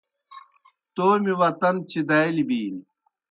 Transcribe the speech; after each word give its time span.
تومیْ 0.95 1.33
وطن 1.41 1.75
چِدالیْ 1.89 2.43
بِینیْ۔ 2.47 2.81